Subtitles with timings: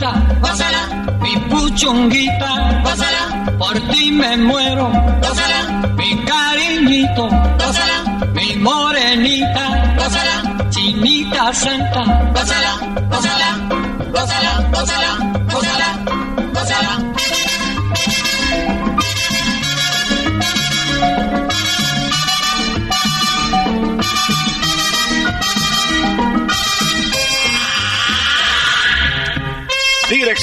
[0.00, 0.82] Gózala,
[1.20, 4.90] mi puchunguita, gózala, por ti me muero,
[5.22, 7.28] gózala, mi cariñito,
[7.58, 12.02] gózala, mi morenita, gózala, chinita santa,
[12.34, 12.72] gózala,
[13.10, 13.48] gózala,
[14.12, 15.10] gózala, gózala,
[15.52, 16.03] gózala.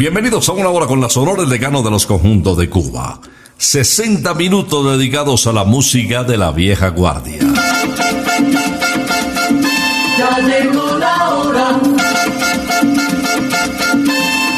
[0.00, 3.20] Bienvenidos a una hora con la Sonora, el decano de los conjuntos de Cuba.
[3.58, 7.40] 60 minutos dedicados a la música de la vieja guardia.
[10.18, 11.80] Ya llegó la hora.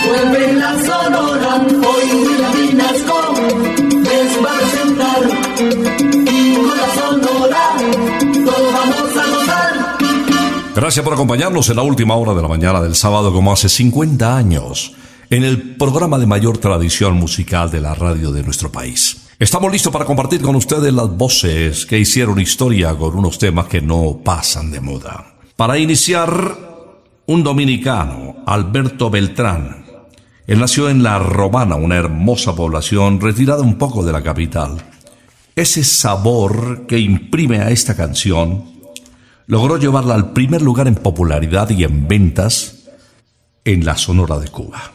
[0.06, 1.66] Vuelve la sonora.
[1.88, 3.34] Hoy Vinasco
[4.00, 5.22] les va a presentar.
[6.32, 7.64] Y con la sonora
[8.44, 9.72] todos vamos a gozar.
[10.76, 14.36] Gracias por acompañarnos en la última hora de la mañana del sábado, como hace 50
[14.36, 14.94] años,
[15.32, 19.28] en el programa de mayor tradición musical de la radio de nuestro país.
[19.38, 23.80] Estamos listos para compartir con ustedes las voces que hicieron historia con unos temas que
[23.80, 25.36] no pasan de moda.
[25.56, 26.58] Para iniciar,
[27.24, 29.86] un dominicano, Alberto Beltrán.
[30.46, 34.84] Él nació en La Romana, una hermosa población retirada un poco de la capital.
[35.56, 38.64] Ese sabor que imprime a esta canción
[39.46, 42.84] logró llevarla al primer lugar en popularidad y en ventas
[43.64, 44.92] en la Sonora de Cuba.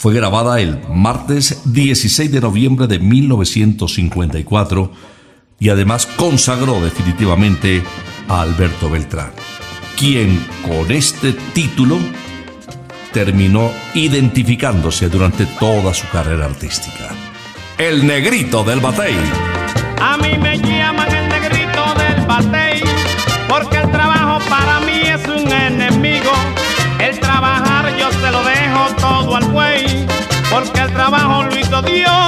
[0.00, 4.90] Fue grabada el martes 16 de noviembre de 1954
[5.58, 7.82] y además consagró definitivamente
[8.26, 9.32] a Alberto Beltrán,
[9.98, 11.98] quien con este título
[13.12, 17.10] terminó identificándose durante toda su carrera artística.
[17.76, 19.14] El negrito del batey.
[20.00, 22.80] A mí me llaman el negrito del batey,
[23.50, 26.32] porque el trabajo para mí es un enemigo.
[26.98, 29.69] El trabajar yo se lo dejo todo al el
[31.10, 32.19] trabajo hizo Dios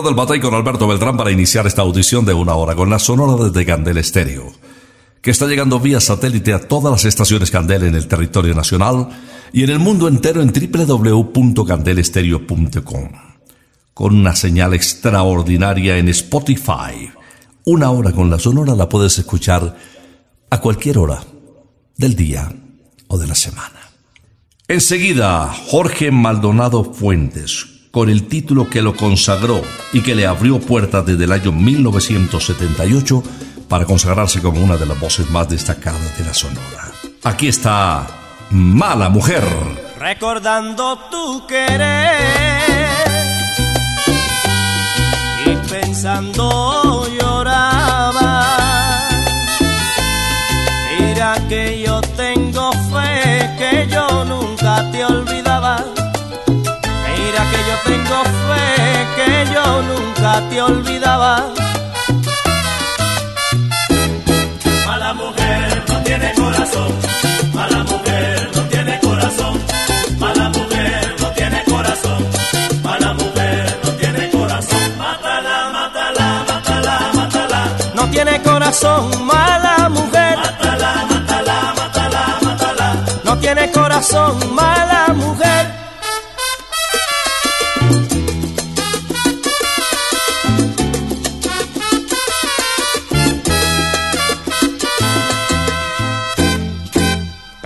[0.00, 3.44] Del batey con Alberto Beltrán para iniciar esta audición de una hora con la sonora
[3.44, 4.50] desde Candel Estéreo,
[5.20, 9.08] que está llegando vía satélite a todas las estaciones Candel en el territorio nacional
[9.52, 13.10] y en el mundo entero en www.candelestereo.com.
[13.92, 17.10] Con una señal extraordinaria en Spotify.
[17.64, 19.76] Una hora con la sonora la puedes escuchar
[20.48, 21.22] a cualquier hora
[21.98, 22.50] del día
[23.08, 23.90] o de la semana.
[24.68, 29.62] Enseguida, Jorge Maldonado Fuentes, con el título que lo consagró
[29.92, 33.22] y que le abrió puertas desde el año 1978
[33.68, 36.90] para consagrarse como una de las voces más destacadas de la Sonora.
[37.22, 38.06] Aquí está
[38.50, 39.44] Mala Mujer.
[39.98, 42.88] recordando tu querer
[45.46, 48.48] y pensando lloraba.
[50.98, 55.04] Mira que yo tengo fe que yo nunca te
[59.44, 61.52] que yo nunca te olvidaba.
[64.86, 66.92] Mala mujer no tiene corazón.
[67.52, 69.60] Mala mujer no tiene corazón.
[70.18, 72.26] Mala mujer no tiene corazón.
[72.82, 74.98] Mala mujer no tiene corazón.
[74.98, 77.60] Mátala, mátala, mátala, mátala.
[77.94, 80.36] No tiene corazón, mala mujer.
[80.36, 82.94] Mátala, mátala, mátala, mátala.
[83.24, 85.81] No tiene corazón, mala mujer.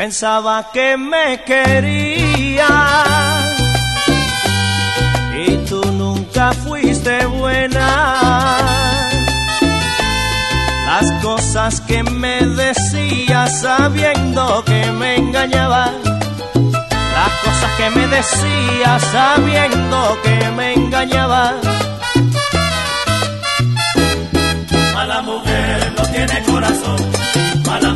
[0.07, 2.69] Pensaba que me quería
[5.37, 7.89] y tú nunca fuiste buena.
[10.87, 15.91] Las cosas que me decías sabiendo que me engañaba.
[17.17, 21.55] Las cosas que me decías sabiendo que me engañaba.
[24.95, 27.01] Mala mujer no tiene corazón.
[27.67, 27.96] Mala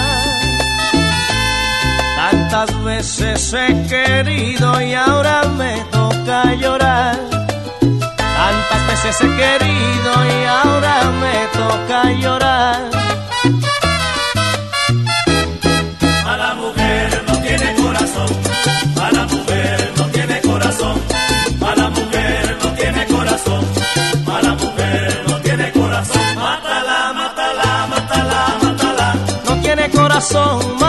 [2.51, 7.17] Tantas veces he querido y ahora me toca llorar.
[7.79, 12.89] Tantas veces he querido y ahora me toca llorar.
[16.25, 18.29] Mala mujer no tiene corazón,
[18.97, 21.01] mala mujer no tiene corazón,
[21.57, 23.65] mala mujer no tiene corazón,
[24.25, 26.21] mala mujer no tiene corazón.
[26.35, 29.15] Mátala, mátala, mátala, mátala.
[29.45, 30.80] No tiene corazón,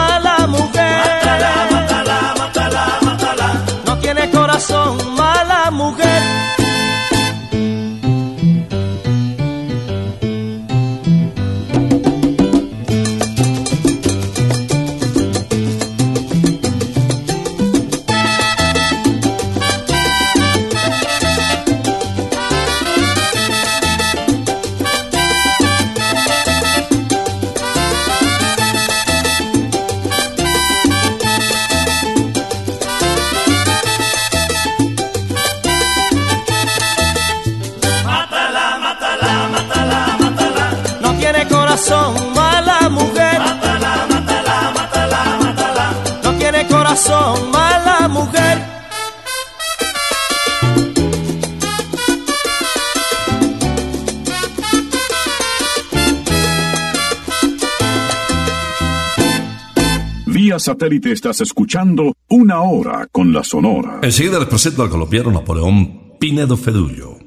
[60.63, 63.99] satélite estás escuchando una hora con la Sonora.
[64.01, 67.17] Enseguida les presento al colombiano Napoleón Pinedo Fedullo.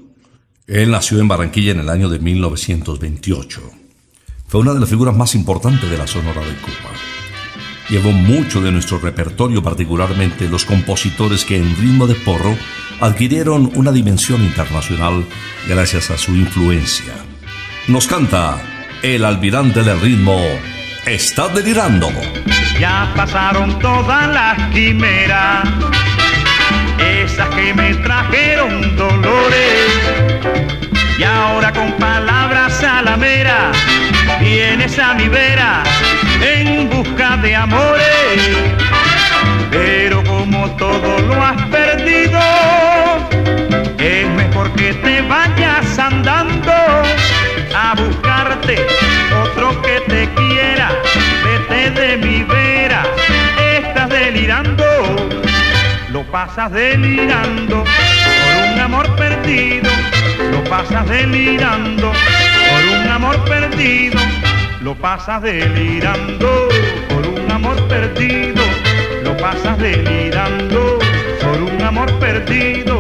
[0.67, 3.61] Él nació en Barranquilla en el año de 1928.
[4.49, 6.93] Fue una de las figuras más importantes de la Sonora de Cuba.
[7.91, 12.57] Llevó mucho de nuestro repertorio, particularmente los compositores que en ritmo de porro
[13.01, 15.25] adquirieron una dimensión internacional
[15.69, 17.13] gracias a su influencia.
[17.87, 18.61] Nos canta
[19.03, 20.41] el almirante del ritmo,
[21.07, 22.11] Está delirando.
[22.81, 25.63] Ya pasaron todas las quimeras,
[26.99, 29.87] esas que me trajeron dolores.
[31.17, 33.77] Y ahora con palabras salameras
[34.41, 35.85] vienes a mi vera
[36.43, 38.41] en busca de amores.
[39.71, 42.41] Pero como todo lo has perdido,
[43.97, 46.73] es mejor que te vayas andando
[47.95, 48.87] buscarte
[49.45, 50.91] otro que te quiera.
[51.45, 53.03] Vete de mi vera,
[53.79, 54.85] estás delirando,
[56.11, 59.91] lo pasas delirando por un amor perdido,
[60.51, 62.13] lo pasas delirando
[62.71, 64.19] por un amor perdido,
[64.81, 66.69] lo pasas delirando
[67.09, 68.63] por un amor perdido,
[69.23, 70.99] lo pasas delirando
[71.43, 72.96] por un amor perdido.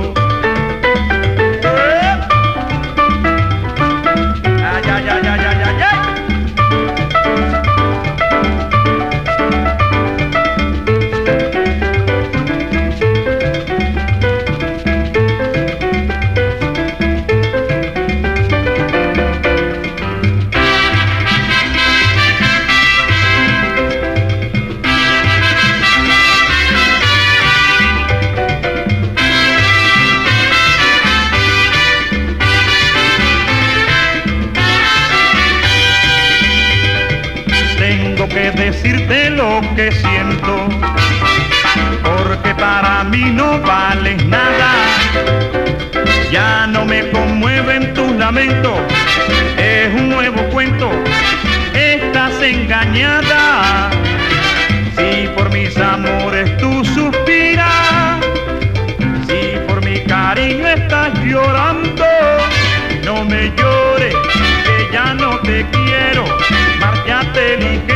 [39.17, 40.69] Decirte lo que siento,
[42.03, 44.73] porque para mí no vales nada.
[46.31, 48.79] Ya no me conmueven tus lamentos,
[49.57, 50.91] es un nuevo cuento,
[51.75, 53.91] estás engañada.
[54.97, 58.21] Si por mis amores tú suspiras,
[59.27, 62.05] si por mi cariño estás llorando,
[63.05, 64.15] no me llores,
[64.65, 66.25] que ya no te quiero,
[66.81, 67.96] márchate ligero,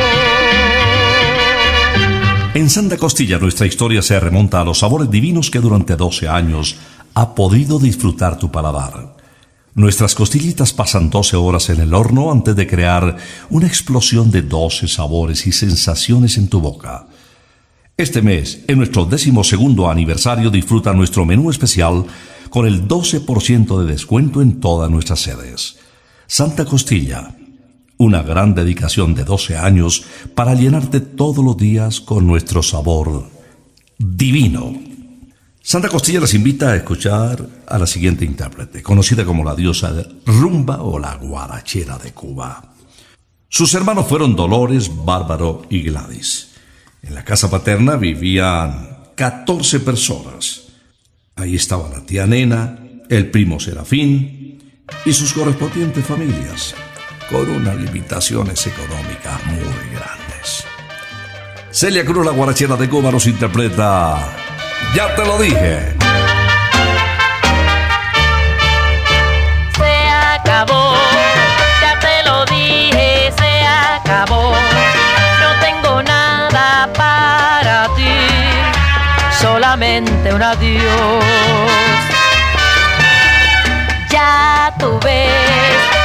[2.53, 6.75] En Santa Costilla nuestra historia se remonta a los sabores divinos que durante 12 años
[7.13, 9.15] ha podido disfrutar tu paladar.
[9.73, 13.15] Nuestras costillitas pasan 12 horas en el horno antes de crear
[13.49, 17.07] una explosión de 12 sabores y sensaciones en tu boca.
[17.95, 22.05] Este mes, en nuestro decimosegundo aniversario, disfruta nuestro menú especial
[22.49, 25.77] con el 12% de descuento en todas nuestras sedes.
[26.27, 27.33] Santa Costilla,
[28.01, 30.03] una gran dedicación de 12 años
[30.33, 33.29] para llenarte todos los días con nuestro sabor
[33.99, 34.73] divino.
[35.61, 40.03] Santa Costilla les invita a escuchar a la siguiente intérprete, conocida como la diosa de
[40.25, 42.73] rumba o la guarachera de Cuba.
[43.47, 46.53] Sus hermanos fueron Dolores, Bárbaro y Gladys.
[47.03, 50.63] En la casa paterna vivían 14 personas.
[51.35, 52.79] Ahí estaba la tía Nena,
[53.09, 54.59] el primo Serafín
[55.05, 56.73] y sus correspondientes familias,
[57.31, 59.59] con unas limitaciones económicas muy
[59.93, 60.65] grandes.
[61.71, 64.17] Celia Cruz, la guarachera de Cuba, nos interpreta
[64.93, 65.95] Ya te lo dije.
[69.77, 70.93] Se acabó,
[71.81, 74.53] ya te lo dije, se acabó.
[75.39, 78.11] No tengo nada para ti,
[79.39, 81.23] solamente un adiós.
[84.09, 86.00] Ya tú ves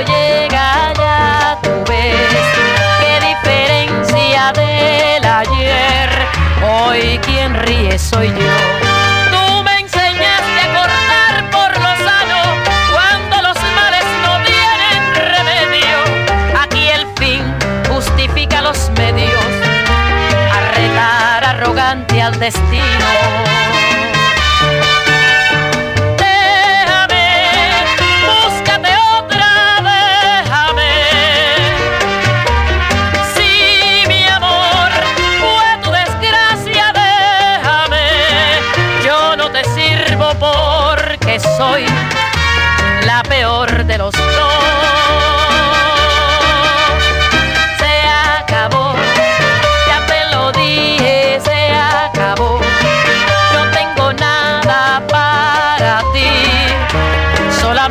[0.00, 2.44] llega, ya tú ves
[3.00, 6.10] qué diferencia del ayer.
[6.62, 8.56] Hoy quien ríe soy yo.
[9.30, 12.40] Tú me enseñaste a cortar por lo sano
[12.92, 15.00] cuando los males no tienen
[15.34, 15.98] remedio.
[16.60, 17.42] Aquí el fin
[17.88, 19.44] justifica los medios.
[20.52, 23.75] A retar arrogante al destino.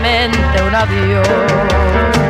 [0.05, 2.24] Solamente un adiós.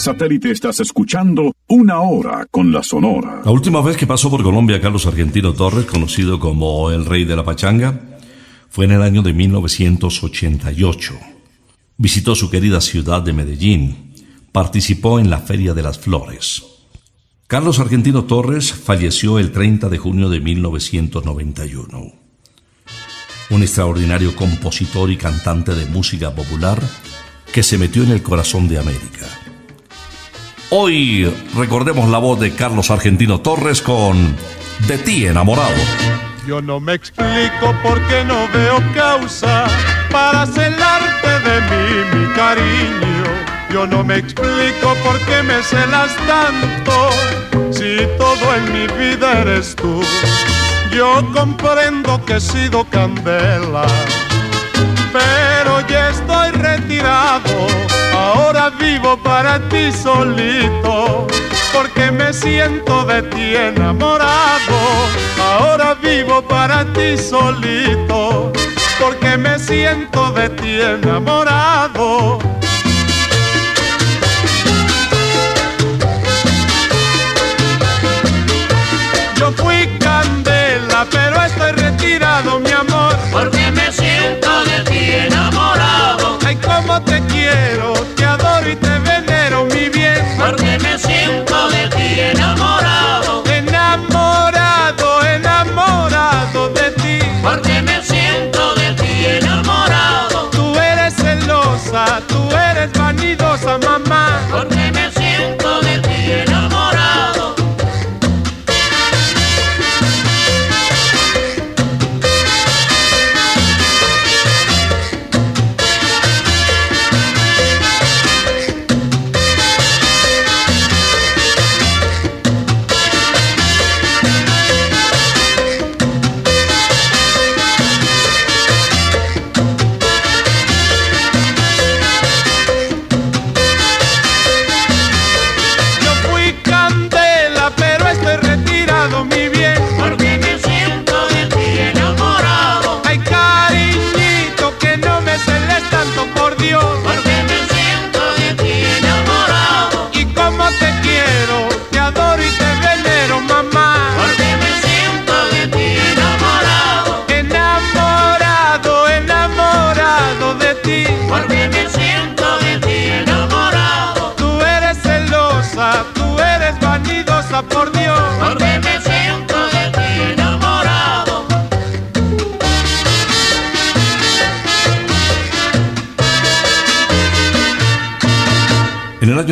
[0.00, 3.42] Satélite estás escuchando Una Hora con la Sonora.
[3.44, 7.36] La última vez que pasó por Colombia Carlos Argentino Torres, conocido como el Rey de
[7.36, 8.18] la Pachanga,
[8.70, 11.14] fue en el año de 1988.
[11.98, 14.14] Visitó su querida ciudad de Medellín,
[14.52, 16.62] participó en la Feria de las Flores.
[17.46, 22.12] Carlos Argentino Torres falleció el 30 de junio de 1991.
[23.50, 26.80] Un extraordinario compositor y cantante de música popular
[27.52, 29.26] que se metió en el corazón de América.
[30.72, 34.36] Hoy recordemos la voz de Carlos Argentino Torres con
[34.86, 35.74] De ti enamorado.
[36.46, 39.66] Yo no me explico por qué no veo causa
[40.12, 43.24] para celarte de mí, mi cariño.
[43.72, 47.10] Yo no me explico por qué me celas tanto
[47.72, 50.02] si todo en mi vida eres tú.
[50.92, 53.86] Yo comprendo que he sido candela,
[55.12, 57.66] pero ya estoy retirado.
[58.12, 58.69] Ahora
[59.10, 61.26] vivo para ti solito,
[61.72, 64.78] porque me siento de ti enamorado.
[65.42, 68.52] Ahora vivo para ti solito,
[69.00, 72.38] porque me siento de ti enamorado.
[79.36, 83.16] Yo fui candela, pero estoy retirado, mi amor.
[83.32, 86.38] Porque me siento de ti enamorado.
[86.46, 87.94] Ay, cómo te quiero,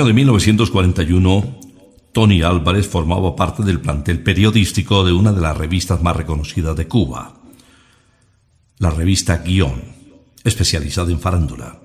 [0.09, 1.61] de 1941,
[2.12, 6.88] Tony Álvarez formaba parte del plantel periodístico de una de las revistas más reconocidas de
[6.88, 7.35] Cuba,
[8.79, 9.83] la revista Guión,
[10.44, 11.81] especializada en farándula.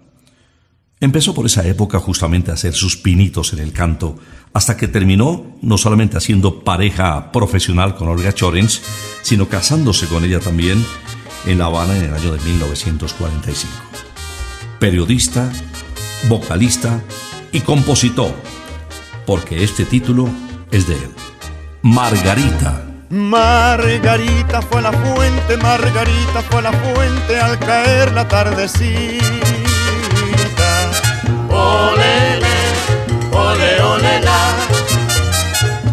[1.02, 4.18] Empezó por esa época justamente a hacer sus pinitos en el canto,
[4.54, 8.82] hasta que terminó no solamente haciendo pareja profesional con Olga Chorens,
[9.22, 10.84] sino casándose con ella también
[11.46, 13.74] en La Habana en el año de 1945.
[14.80, 15.52] Periodista,
[16.30, 17.04] vocalista
[17.54, 18.34] y compositor,
[19.26, 20.28] porque este título
[20.72, 21.12] es de él.
[21.84, 22.84] Margarita.
[23.10, 29.24] Margarita fue la fuente, Margarita fue la fuente al caer la tardecita
[31.50, 32.48] Olele,
[33.32, 34.56] ole, ole, la.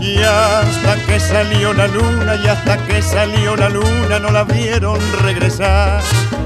[0.00, 4.98] Y hasta que salió la luna, y hasta que salió la luna, no la vieron
[5.22, 6.02] regresar.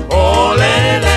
[0.08, 1.13] Olele,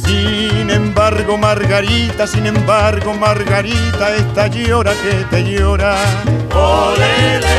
[0.04, 5.96] Sin embargo, Margarita, sin embargo, Margarita, esta llora que te llora.
[6.56, 7.58] Olele,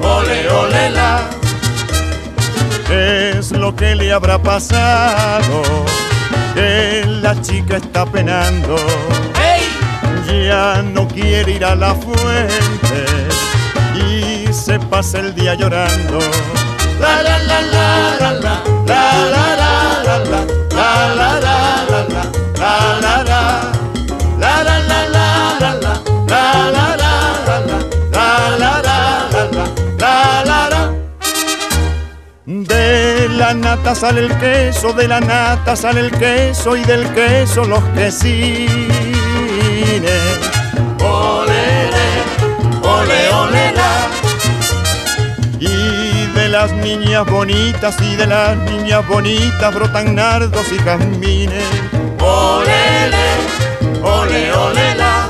[0.00, 1.20] ole, ole, la.
[2.90, 5.62] Es lo que le habrá pasado
[6.54, 8.76] que la chica está penando.
[10.26, 13.06] Ya no quiere ir a la fuente
[13.94, 16.18] y se pasa el día llorando.
[17.00, 17.82] La la la la
[18.20, 20.44] la la La la la la la
[21.14, 21.62] la la la
[22.98, 23.72] la la
[32.46, 37.64] De la nata sale el queso, de la nata sale el queso y del queso
[37.64, 37.82] los
[39.62, 40.38] quesines.
[41.00, 42.08] Olele,
[42.82, 44.08] ole, ole, la.
[45.60, 51.64] Y de las niñas bonitas y de las niñas bonitas brotan nardos y jazmines.
[52.20, 53.26] Olele,
[54.02, 55.28] ole, ole, la.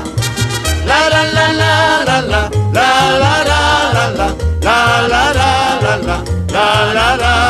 [0.85, 4.27] La la la la la la La la la la la
[4.61, 7.42] la la la la la la la la la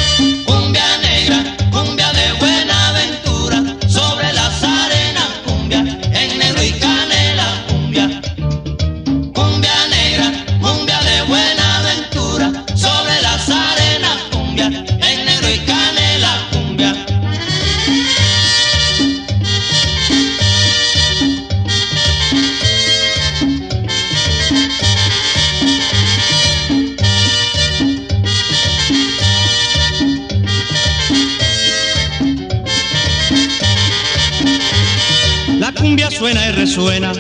[36.78, 37.12] Resuena,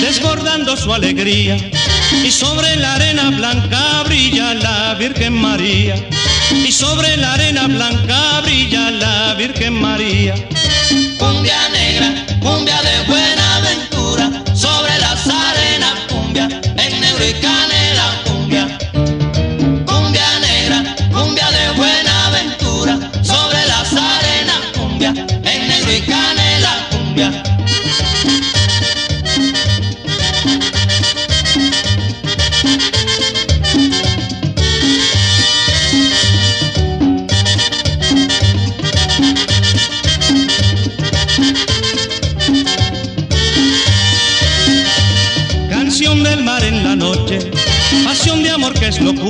[0.00, 1.58] desbordando su alegría.
[2.24, 5.94] Y sobre la arena blanca brilla la Virgen María.
[6.50, 10.34] Y sobre la arena blanca brilla la Virgen María.
[11.18, 13.33] Cumbia negra, cumbia de buena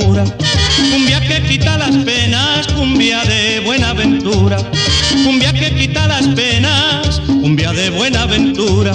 [0.05, 0.23] locura.
[0.91, 4.57] Cumbia que quita las penas, cumbia de buena aventura.
[5.23, 8.93] Cumbia que quita las penas, cumbia de buena aventura.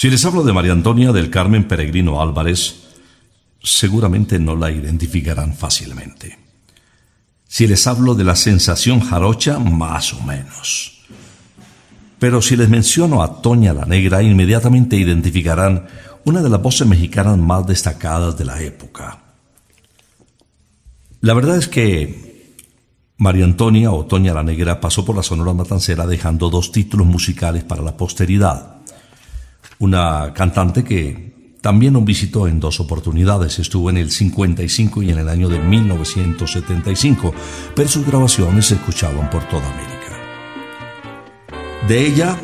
[0.00, 2.84] Si les hablo de María Antonia del Carmen Peregrino Álvarez,
[3.62, 6.38] seguramente no la identificarán fácilmente.
[7.46, 11.02] Si les hablo de la sensación jarocha, más o menos.
[12.18, 15.86] Pero si les menciono a Toña la Negra, inmediatamente identificarán
[16.24, 19.18] una de las voces mexicanas más destacadas de la época.
[21.20, 22.54] La verdad es que
[23.18, 27.64] María Antonia o Toña la Negra pasó por la Sonora Matancera dejando dos títulos musicales
[27.64, 28.79] para la posteridad.
[29.80, 35.18] Una cantante que también nos visitó en dos oportunidades, estuvo en el 55 y en
[35.18, 37.32] el año de 1975,
[37.74, 39.96] pero sus grabaciones se escuchaban por toda América.
[41.88, 42.36] De ella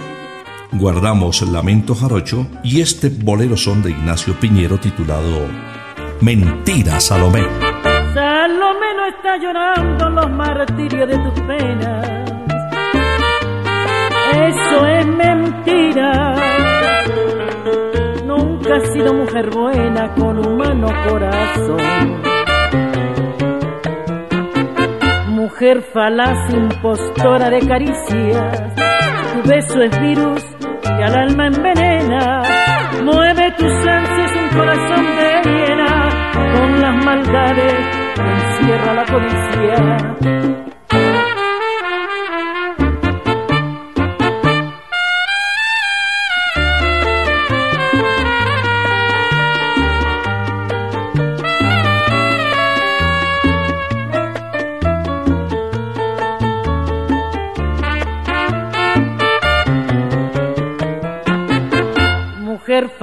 [0.72, 5.46] guardamos Lamento Jarocho y este bolero son de Ignacio Piñero titulado
[6.22, 7.42] Mentira Salomé.
[8.14, 12.30] Salomé no está llorando los martirios de tus penas.
[14.32, 16.65] Eso es mentira.
[18.66, 22.20] Nunca has sido mujer buena con humano corazón.
[25.28, 28.74] Mujer falaz, impostora de caricias.
[28.74, 30.44] Tu beso es virus
[30.82, 32.42] que al alma envenena.
[33.04, 37.74] Mueve tus ansias un corazón de hiena con las maldades
[38.18, 40.65] encierra la codicia.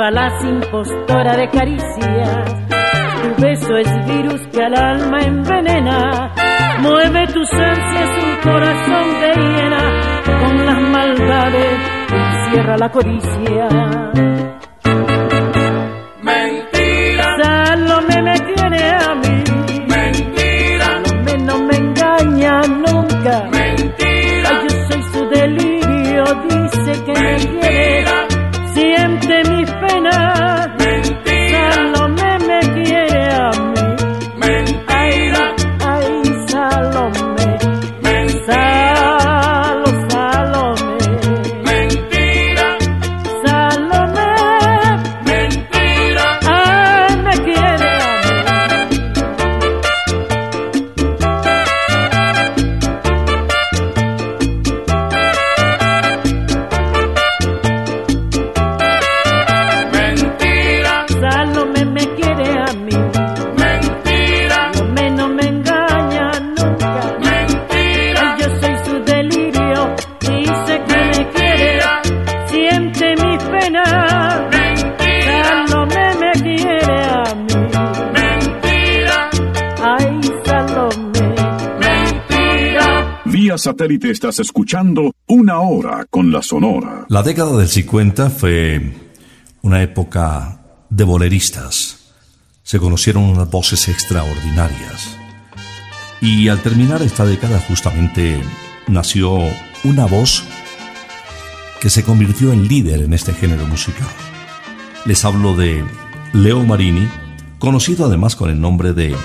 [0.03, 2.63] Falaz, impostora de caricias
[3.23, 6.33] tu beso es virus que al alma envenena.
[6.81, 9.83] Mueve tus ansias un corazón de hiena.
[10.25, 11.79] Con las maldades
[12.11, 14.42] encierra la codicia.
[84.11, 87.05] Estás escuchando una hora con la Sonora.
[87.09, 88.93] La década del 50 fue
[89.61, 92.13] una época de boleristas.
[92.63, 95.17] Se conocieron unas voces extraordinarias.
[96.21, 98.41] Y al terminar esta década justamente
[98.87, 99.39] nació
[99.83, 100.43] una voz
[101.81, 104.07] que se convirtió en líder en este género musical.
[105.05, 105.83] Les hablo de
[106.31, 107.07] Leo Marini,
[107.59, 109.15] conocido además con el nombre de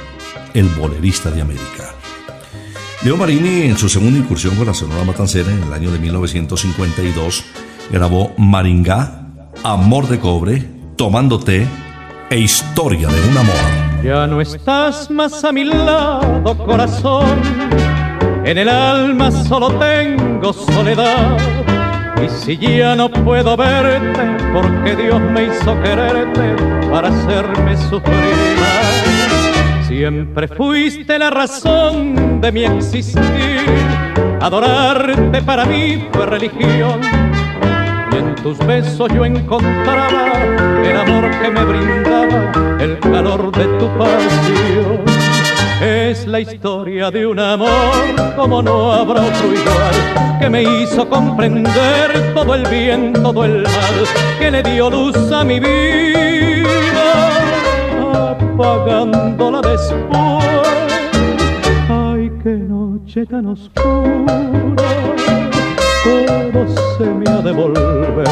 [0.55, 1.98] El Bolerista de América.
[3.05, 7.45] Leo Marini, en su segunda incursión con la Sonora Matancera en el año de 1952,
[7.93, 9.23] grabó Maringá,
[9.63, 11.65] Amor de Cobre, Tomando Té
[12.29, 13.55] e Historia de un Amor.
[14.03, 17.41] Ya no estás más a mi lado, corazón.
[18.45, 21.39] En el alma solo tengo soledad.
[22.21, 26.57] Y si ya no puedo verte, porque Dios me hizo quererte
[26.91, 29.38] para hacerme sufrir.
[29.99, 33.67] Siempre fuiste la razón de mi existir.
[34.41, 37.01] Adorarte para mí fue religión
[38.13, 40.35] y en tus besos yo encontraba
[40.85, 45.01] el amor que me brindaba, el calor de tu pasión.
[45.83, 52.35] Es la historia de un amor como no habrá otro igual, que me hizo comprender
[52.35, 54.07] todo el bien, todo el mal,
[54.39, 56.68] que le dio luz a mi vida,
[58.31, 60.45] apagándola después.
[61.89, 64.39] Ay, qué noche tan oscura
[66.05, 68.25] todo se me ha de volver.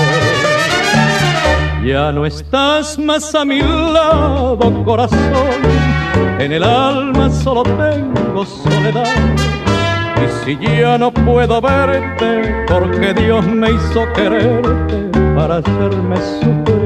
[1.85, 5.61] Ya no estás más a mi lado, corazón.
[6.39, 9.07] En el alma solo tengo soledad.
[10.17, 16.86] Y si ya no puedo verte, porque Dios me hizo quererte para hacerme sufrir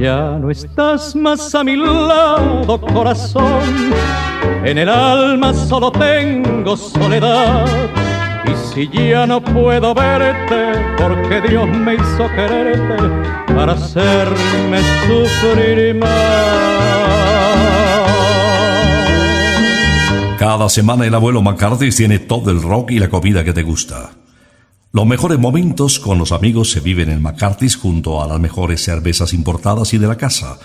[0.00, 3.92] Ya no estás más a mi lado, corazón.
[4.64, 7.66] En el alma solo tengo soledad.
[8.46, 12.96] Y si ya no puedo verte, porque Dios me hizo quererte
[13.54, 16.40] para hacerme sufrir más.
[20.38, 24.12] Cada semana el abuelo McCarthy tiene todo el rock y la comida que te gusta.
[24.92, 29.32] Los mejores momentos con los amigos se viven en McCarthy's junto a las mejores cervezas
[29.32, 30.58] importadas y de la casa.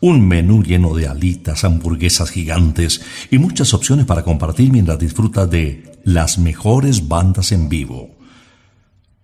[0.00, 5.98] Un menú lleno de alitas, hamburguesas gigantes y muchas opciones para compartir mientras disfrutas de
[6.04, 8.18] las mejores bandas en vivo.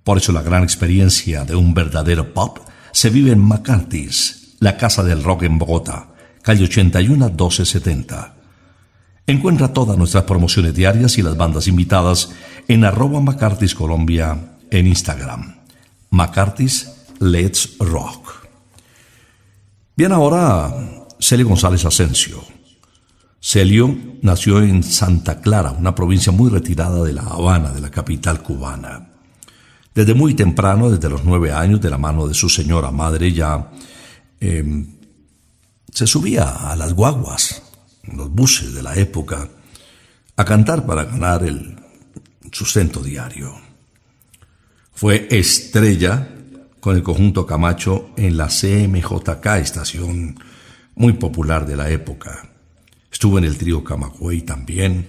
[0.02, 2.60] Por eso la gran experiencia de un verdadero pop
[2.92, 8.36] se vive en McCarthy's, la casa del rock en Bogotá, calle 81 1270.
[9.28, 12.30] Encuentra todas nuestras promociones diarias y las bandas invitadas
[12.68, 15.56] en arroba McCarthy's Colombia en Instagram.
[16.10, 18.46] McCarthy's Let's Rock.
[19.96, 20.72] Bien, ahora
[21.18, 22.42] Celio González Asensio.
[23.40, 28.42] Celio nació en Santa Clara, una provincia muy retirada de La Habana, de la capital
[28.42, 29.08] cubana.
[29.94, 33.70] Desde muy temprano, desde los nueve años, de la mano de su señora madre, ya
[34.40, 34.84] eh,
[35.92, 37.62] se subía a las guaguas,
[38.12, 39.48] los buses de la época,
[40.36, 41.76] a cantar para ganar el
[42.56, 43.54] sustento diario.
[44.94, 46.26] Fue estrella
[46.80, 50.40] con el conjunto Camacho en la CMJK, estación
[50.94, 52.48] muy popular de la época.
[53.12, 55.06] Estuvo en el trío Camagüey también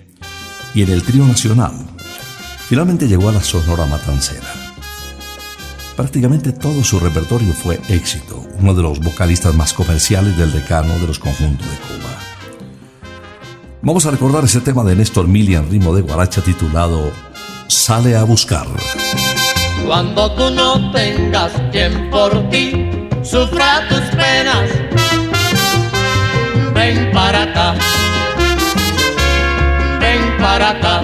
[0.75, 1.73] y en el trío nacional.
[2.67, 4.53] Finalmente llegó a la Sonora Matancera.
[5.95, 11.07] Prácticamente todo su repertorio fue éxito, uno de los vocalistas más comerciales del decano de
[11.07, 12.17] los conjuntos de Cuba.
[13.81, 17.13] Vamos a recordar ese tema de Néstor Milian, ritmo de guaracha titulado
[17.67, 18.65] Sale a buscar.
[19.85, 22.89] Cuando tú no tengas quien por ti
[23.23, 24.69] sufra tus penas,
[26.73, 27.75] ven para acá,
[29.99, 31.01] ven para acá.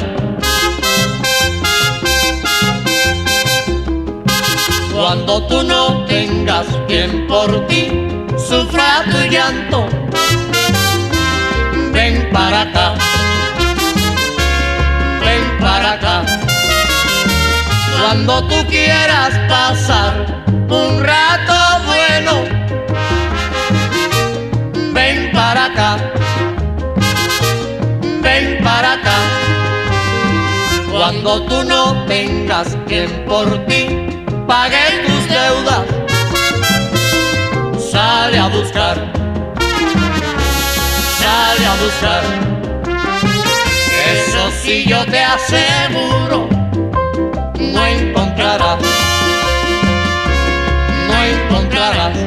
[4.93, 7.91] Cuando tú no tengas quien por ti
[8.37, 9.87] sufra tu llanto,
[11.91, 12.93] ven para acá,
[15.21, 16.42] ven para acá.
[18.03, 21.53] Cuando tú quieras pasar un rato
[21.85, 22.43] bueno,
[24.91, 25.97] ven para acá,
[28.21, 29.17] ven para acá.
[30.91, 33.87] Cuando tú no tengas quien por ti
[34.47, 35.85] pague tus deudas,
[37.89, 38.97] sale a buscar
[41.23, 42.23] sale a buscar.
[44.11, 46.49] Eso sí yo te aseguro,
[47.73, 48.79] no encontrarás,
[51.07, 52.17] no encontrarás.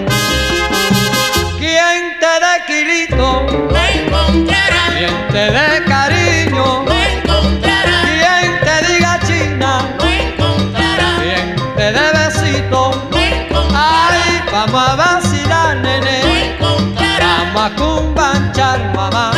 [1.59, 4.91] Quien te dé kilito, no encontrarás.
[4.99, 8.07] Quien te dé cariño, no encontrarás.
[8.19, 11.21] Quien te diga china, no encontrarás.
[11.23, 12.81] Quien te dé besito,
[13.11, 14.11] no encontrarás.
[14.11, 16.21] Ay, vamos a vacilar, nene.
[16.25, 17.55] No encontrarás.
[17.55, 19.36] Vamos a cumbanchar, mamá.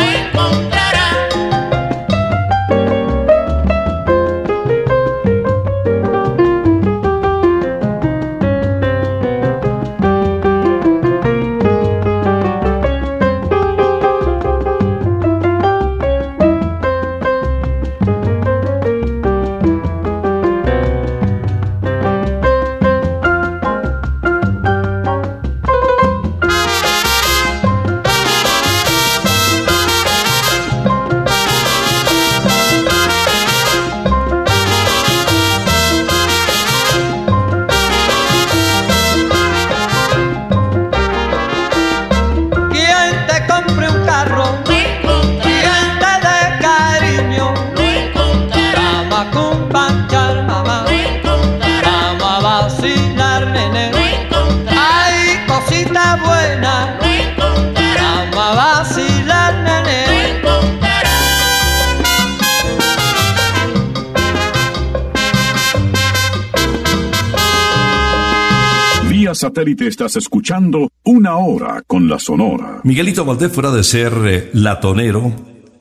[69.69, 72.81] Satélite estás escuchando Una Hora con la Sonora.
[72.83, 75.31] Miguelito Valdés, fuera de ser eh, latonero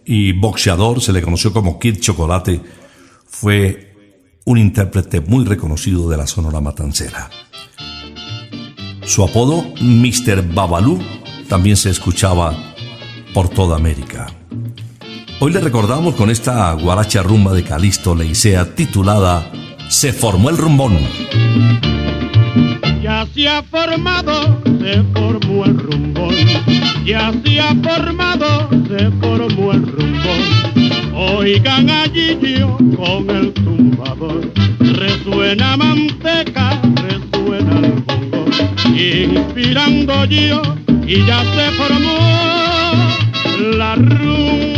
[0.04, 2.60] y boxeador, se le conoció como Kid Chocolate,
[3.26, 3.94] fue
[4.44, 7.30] un intérprete muy reconocido de la Sonora Matancera.
[9.04, 10.52] Su apodo, Mr.
[10.52, 10.98] Babalú,
[11.48, 12.54] también se escuchaba
[13.32, 14.26] por toda América.
[15.40, 19.50] Hoy le recordamos con esta guaracha rumba de Calixto Leicea titulada
[19.88, 20.98] Se formó el rumbón.
[23.02, 26.34] Ya se ha formado, se formó el rumbón.
[27.04, 30.58] Ya se ha formado, se formó el rumbón.
[31.14, 34.52] Oigan allí yo con el tumbador.
[34.78, 38.44] Resuena manteca, resuena el bongo.
[38.94, 40.62] Inspirando yo
[41.06, 42.18] y ya se formó
[43.76, 44.77] la rumba.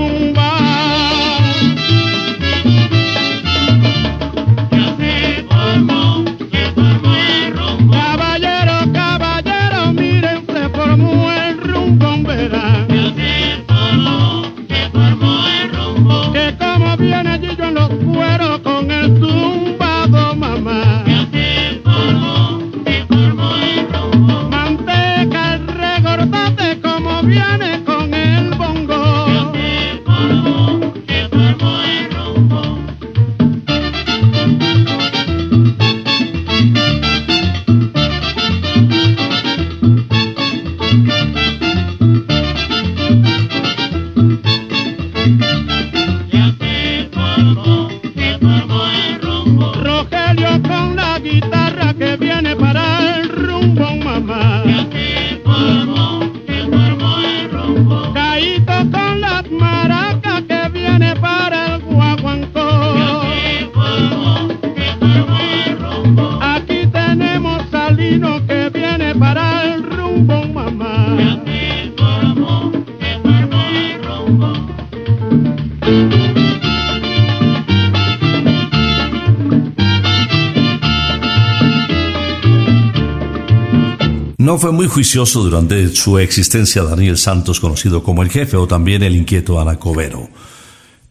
[84.51, 89.01] No fue muy juicioso durante su existencia Daniel Santos, conocido como el jefe, o también
[89.01, 90.27] el inquieto Anacobero.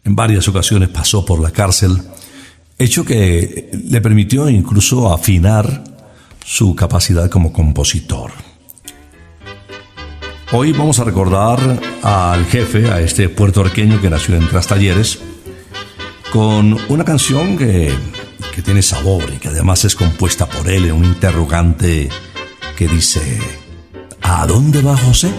[0.03, 2.03] En varias ocasiones pasó por la cárcel,
[2.77, 5.83] hecho que le permitió incluso afinar
[6.45, 8.29] su capacidad como compositor.
[10.51, 15.17] Hoy vamos a recordar al jefe, a este puertorriqueño que nació en Trastalleres,
[16.31, 17.91] con una canción que
[18.51, 22.09] que tiene sabor y que además es compuesta por él en un interrogante
[22.77, 23.39] que dice,
[24.21, 25.31] ¿a dónde va José?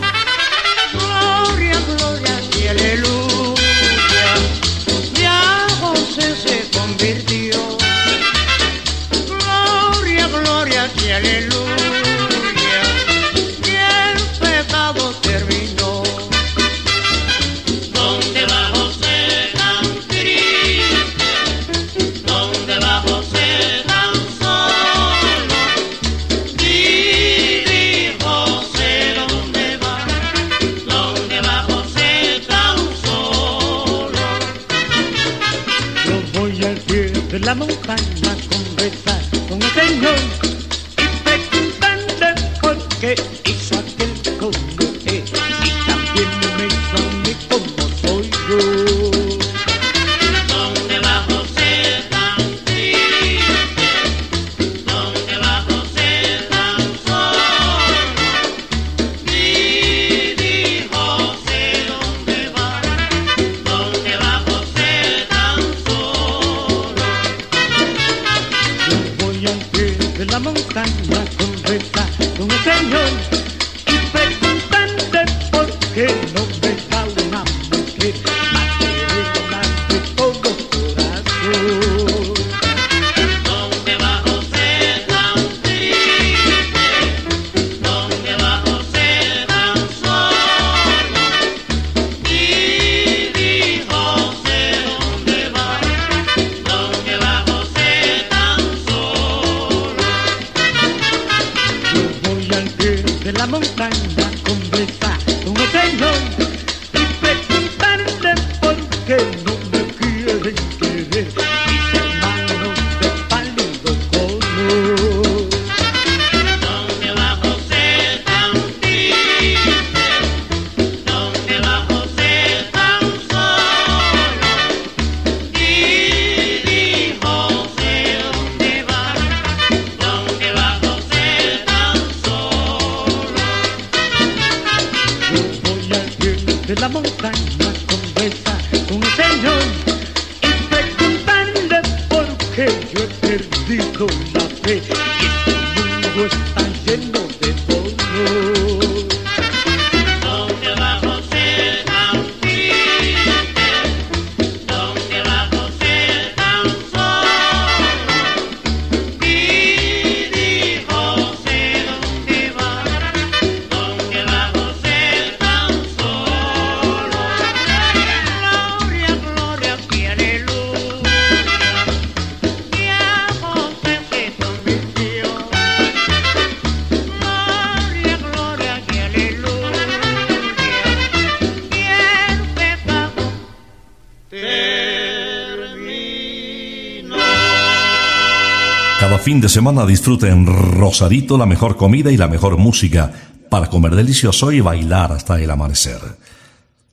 [189.43, 193.13] De semana disfruta en Rosarito la mejor comida y la mejor música
[193.51, 195.99] para comer delicioso y bailar hasta el amanecer.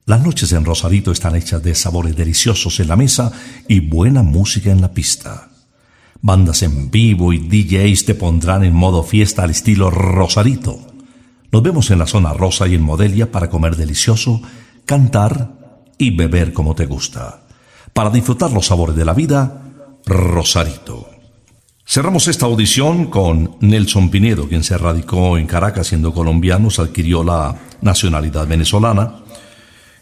[0.08, 3.32] Las noches en Rosarito están hechas de sabores deliciosos en la mesa
[3.68, 5.50] y buena música en la pista.
[6.22, 10.80] Bandas en vivo y DJs te pondrán en modo fiesta al estilo Rosarito.
[11.52, 14.42] Nos vemos en la zona rosa y en Modelia para comer delicioso,
[14.88, 17.44] cantar y beber como te gusta.
[17.94, 19.62] Para disfrutar los sabores de la vida,
[20.08, 21.19] Rosarito.
[21.92, 27.24] Cerramos esta audición con Nelson Pinedo, quien se radicó en Caracas siendo colombiano, se adquirió
[27.24, 29.24] la nacionalidad venezolana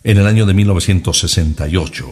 [0.03, 2.11] en el año de 1968.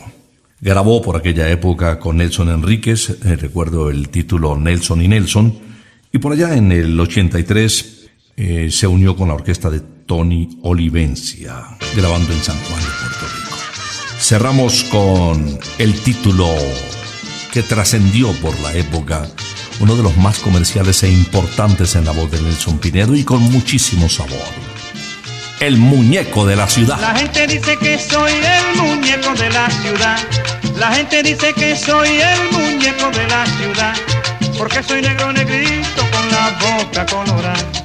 [0.61, 5.59] Grabó por aquella época con Nelson Enríquez, eh, recuerdo el título Nelson y Nelson,
[6.13, 8.07] y por allá en el 83
[8.37, 11.65] eh, se unió con la orquesta de Tony Olivencia,
[11.97, 13.57] grabando en San Juan de Puerto Rico.
[14.19, 16.47] Cerramos con el título
[17.51, 19.27] que trascendió por la época,
[19.79, 23.41] uno de los más comerciales e importantes en la voz de Nelson Pinedo y con
[23.41, 24.45] muchísimo sabor.
[25.59, 26.99] El muñeco de la ciudad.
[26.99, 30.17] La gente dice que soy el muñeco de la ciudad.
[30.77, 33.95] La gente dice que soy el muñeco de la ciudad.
[34.57, 37.84] Porque soy negro negrito con la boca colorada.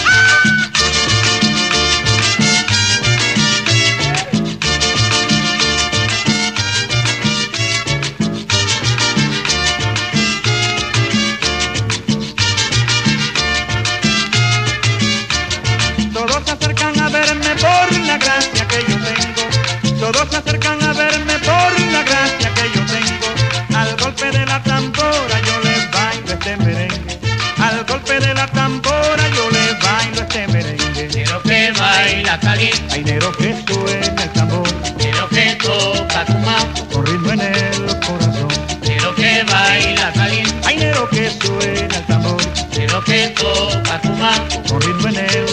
[20.11, 23.77] Todos se acercan a verme por la gracia que yo tengo.
[23.79, 27.19] Al golpe de la tambora yo les bailo este merengue.
[27.57, 31.07] Al golpe de la tambora yo les bailo este merengue.
[31.07, 36.87] Quiero que baila caliente, Ay, negro que suena el tambor, quiero que toca tu mano,
[36.91, 38.47] con ritmo en el corazón.
[38.81, 42.41] quiero que baila caliente, Ay, negro que suena el tambor,
[42.73, 44.43] quiero que toca tu mano.
[44.67, 45.50] con ritmo en el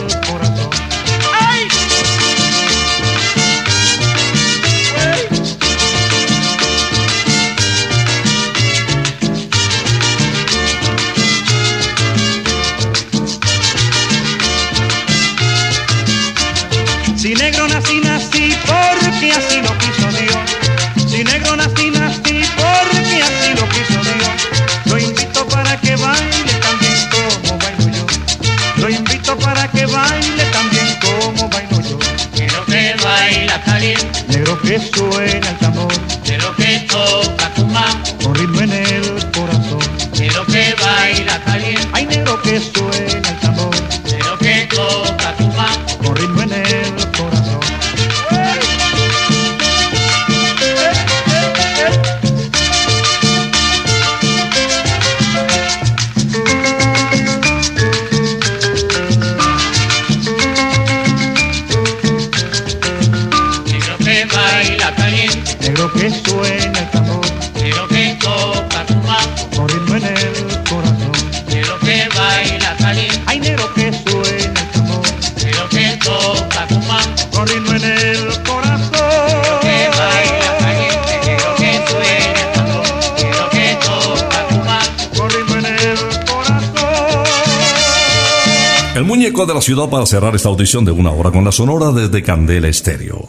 [89.69, 93.29] ciudad para cerrar esta audición de una hora con la sonora desde Candela Estéreo.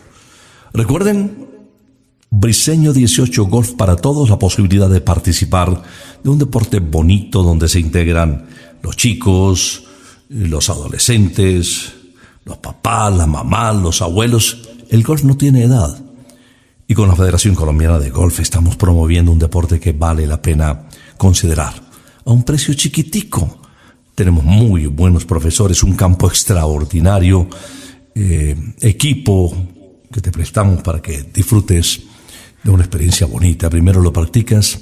[0.72, 1.50] Recuerden,
[2.30, 5.84] Briseño 18 Golf para todos, la posibilidad de participar
[6.24, 8.46] de un deporte bonito donde se integran
[8.82, 9.84] los chicos,
[10.30, 11.92] los adolescentes,
[12.46, 14.62] los papás, la mamá, los abuelos.
[14.90, 16.02] El golf no tiene edad.
[16.88, 20.88] Y con la Federación Colombiana de Golf estamos promoviendo un deporte que vale la pena
[21.18, 21.74] considerar
[22.24, 23.60] a un precio chiquitico.
[24.20, 27.48] Tenemos muy buenos profesores, un campo extraordinario,
[28.14, 29.56] eh, equipo
[30.12, 32.02] que te prestamos para que disfrutes
[32.62, 33.70] de una experiencia bonita.
[33.70, 34.78] Primero lo practicas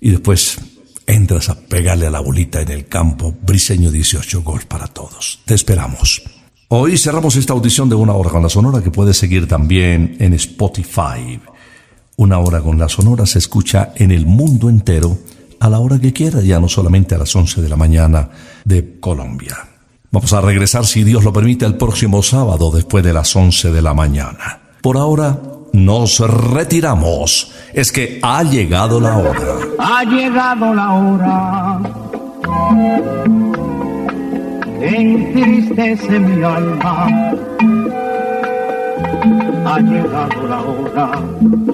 [0.00, 0.58] y después
[1.06, 3.32] entras a pegarle a la bolita en el campo.
[3.42, 5.38] Briseño 18 Golf para todos.
[5.44, 6.20] Te esperamos.
[6.66, 10.34] Hoy cerramos esta audición de una hora con la sonora que puedes seguir también en
[10.34, 11.38] Spotify.
[12.16, 15.16] Una hora con la sonora se escucha en el mundo entero
[15.60, 18.28] a la hora que quiera, ya no solamente a las 11 de la mañana
[18.64, 19.56] de Colombia.
[20.10, 23.82] Vamos a regresar, si Dios lo permite, el próximo sábado después de las 11 de
[23.82, 24.60] la mañana.
[24.80, 25.38] Por ahora,
[25.72, 27.52] nos retiramos.
[27.72, 29.56] Es que ha llegado la hora.
[29.78, 31.80] Ha llegado la hora
[34.86, 37.06] entristece mi alma.
[39.66, 41.73] Ha llegado la hora